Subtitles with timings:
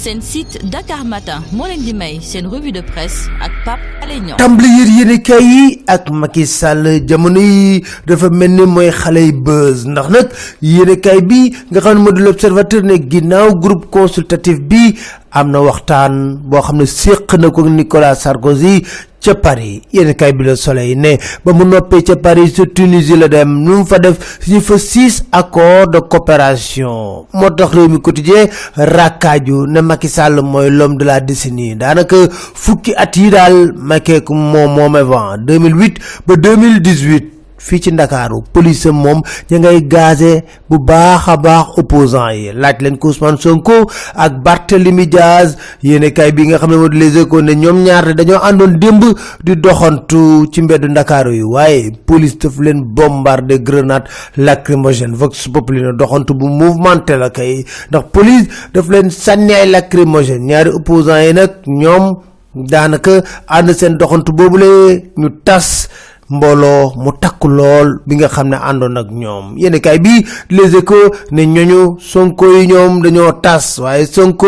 [0.00, 2.16] seen site Dakar Matin moo leen di may
[2.48, 4.38] revue de presse ak Pape Alé Niang.
[4.40, 8.88] Tàmbali yéenekaay yi ak Macky Sall jamono yi dafa mel ni mooy
[9.32, 9.84] buzz.
[9.84, 10.28] Ndax nag
[10.62, 12.96] yéenekaay bi nga xam ne moo l'observateur ne
[13.60, 14.96] groupe consultatif bi
[15.32, 16.86] am na waxtaan boo xam ne
[17.38, 18.80] na ko Nicolas Sarkozy
[19.20, 23.16] ca Paris yéen kay bi Le Soleil ne ba mu noppee ca Paris ca Tunisie
[23.16, 27.26] la dem nu mu fa def suñu fa six accords de coopération.
[27.32, 31.74] Moo tax réew mi quotidien rakkaaju ne Macky Sall mooy l'homme de la décennie.
[31.76, 38.42] Daanaka fukki at yi daal Macky moom moome vent 2008 ba 2018 fii ci ndakaaru.
[38.52, 42.52] Police moom ña ngay gazé bu baax a baax opposant yi.
[42.52, 45.56] Laaj leen ko Ousmane Sonko ak Barthélemy Diaz.
[45.82, 49.04] Yéene kay bi nga xam di Les ne ñoom ñaar de dañoo àndoon démb
[49.44, 51.42] di doxantu ci mbeddu ndakaaru yi.
[51.42, 54.04] Waaye police daf leen bombardé grenade
[54.36, 55.14] lacrymogène.
[55.14, 60.46] Vox populi na doxantu bu mouvementé la kay ndax police daf leen sànni ay lacrymogène.
[60.46, 62.16] Ñaari opposant yi nag ñoom
[62.54, 64.32] daanaka ànd seen doxantu
[65.16, 65.88] ñu tas
[66.30, 69.56] mbooloo mu takk lool bi nga xam ne àndoon ak ñoom.
[69.58, 74.46] Yéen kay bi les échos ne ñooñu sonko yi ñoom dañoo tas waaye sonko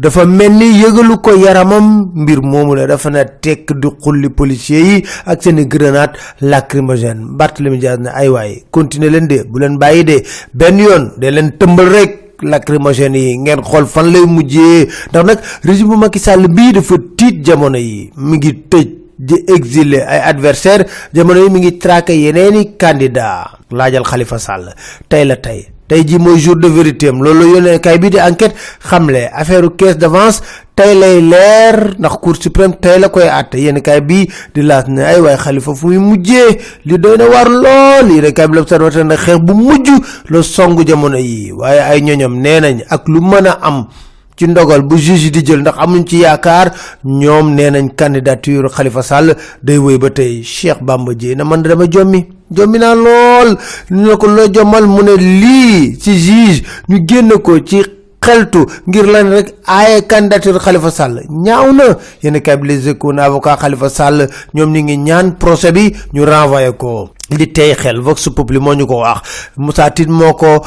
[0.00, 2.10] dafa mel ni yëgalu ko yaramam.
[2.14, 7.78] Mbir moomu la dafa ne tekk di xulli policiers yi ak seeni grenade lacrymogène Barthélemy
[7.78, 10.22] Diaz ne ay waay continuer leen de bu leen bàyyi de.
[10.54, 12.12] Benn yoon de leen tëmbal rek
[12.42, 13.38] lacrymogène yi.
[13.38, 14.88] Ngeen xool fan lay mujjee.
[15.10, 16.94] Ndax nag régime Macky Sall bii dafa
[17.44, 18.10] jamono yi.
[18.16, 23.58] Mi ngi tëj di exiler ay adversaire jamono mi ngi traqué yeneeni candidat.
[23.70, 24.72] Laajal Khalifa Sall
[25.08, 25.68] tey la tey.
[25.88, 27.24] Tey ji mooy jour de vérité am.
[27.24, 28.54] Yónnee kay bi di enquête.
[28.84, 30.42] Xamle affaire caisse d'avance
[30.76, 33.54] tey lay leer ndax cour suprême tey la koy àtte.
[33.58, 37.24] Yéen kay bi di laas ne ay waay Khalifa fu muy mujjee li doy na
[37.28, 38.12] war lool.
[38.12, 39.88] Yéen kay bi l'observateur ne xeex bu mujj
[40.28, 41.52] la songu jamono yi.
[41.52, 43.86] Waaye ay ñoñom nee nañ ak lu mën a am
[44.38, 46.70] ci ndogal bu juge di jël ndax amuñ ci yaakaar
[47.04, 50.42] ñoom nee nañ candidature Khalifa Sall day wéy ba tey.
[50.44, 53.56] Cheikh Bamba Dièye na man dama jommi jommi naa lool.
[53.90, 57.82] Ñu ko loo jommal mu ne lii ci juge ñu génn ko ci
[58.22, 61.24] xeltu ngir lan rek aaye candidature Khalifa Sall.
[61.28, 61.96] Ñaaw na.
[62.22, 66.22] Yéen kay bi les échos avocat Khalifa Sall ñoom ñi ngi ñaan procès bi ñu
[66.24, 67.10] renvoyé ko.
[67.30, 69.50] Li tey xel vox populi moo ñu ko wax.
[69.56, 70.62] Moussa Tine moo ko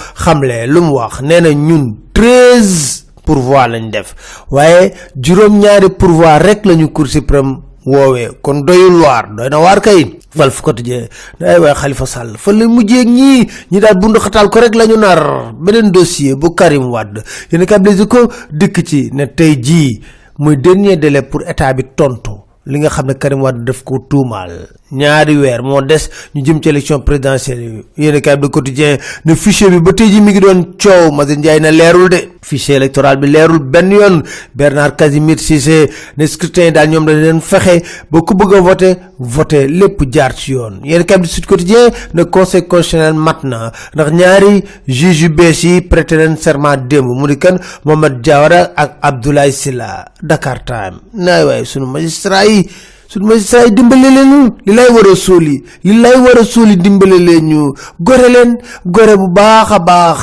[0.68, 1.22] lu mu wax.
[1.22, 4.16] Nee ñun treize pourvoi lañ def.
[4.50, 8.30] Waaye juróom-ñaari pourvoi rek lañu cour suprême woowee.
[8.42, 10.20] Kon doyul waar doy na waar kay.
[10.36, 11.08] Walf Quotidien
[11.44, 14.86] ay waaye Khalifa Sall fan la mujjee ñii ñi daal bundu xataal ko rek la
[14.88, 15.54] ñu nar.
[15.60, 20.02] Beneen dossier bu Karim Wade yéen kay bi ko dikk ci ne tey jii
[20.40, 22.32] muy dernier délai pour état bi tontu
[22.66, 24.68] li nga xam ne Karim Wade daf ko tuumaal.
[24.92, 29.94] Ñaari weer moo des ñu jëm ci élection présidentielle bi quotidien ne fichier bi ba
[29.94, 33.60] tey ji mi ngi doon coow Mazin Ndiaye na leerul de fichier électoral bi leerul
[33.60, 34.22] benn yoon.
[34.56, 37.82] Bernard Casimir Cissé ne scrutin daal ñoom dañ leen fexe
[38.12, 40.82] ba ku bëgg a voté voté lépp jaar ci yoon.
[40.84, 45.64] Yéen kay bi Sud Quotidien ne conseil constitutionnel mat na ndax ñaari juge yu bees
[45.64, 47.08] yi prêté serment démb.
[47.08, 50.06] Mu di kan Mohamed Diawara ak Abdoulaye Sylla.
[50.22, 51.00] Dakar Time.
[51.14, 52.68] Naay waaye sunu magistrat yi
[53.12, 54.32] suñu magistrat yi dimbale leen
[54.66, 58.58] li lay war a suuli li lay war a suuli dimbale leen ñu gore leen
[58.86, 60.20] gore bu baax a baax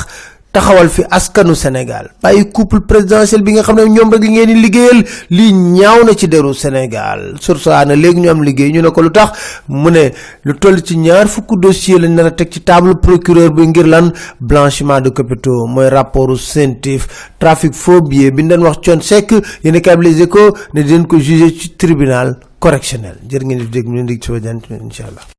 [0.51, 2.09] taxawal fi askanu Sénégal.
[2.23, 6.13] Bàyyi couple présidentiel bi nga xam ne ñoom rek li ngeen di lii ñaaw na
[6.15, 7.35] ci deru Sénégal.
[7.39, 9.31] Surtout na léegi ñu am liggéey ñu ne ko lu tax?
[9.67, 10.09] Mu ne
[10.43, 13.85] lu toll ci ñaar fukk dossier lañ nar a teg ci table procureur bi ngir
[13.87, 14.11] lan?
[14.39, 17.07] Blanchiment de capitaux mooy rapportu CENTIF
[17.39, 17.73] trafic
[18.07, 19.31] billets bi ñu wax coon sekk
[19.63, 23.17] yéen a Les Échos ne dinañ ko jugé ci tribunal correctionnel.
[23.29, 25.29] Jërë ngeen di dégg ñu ndig suba jant incha allah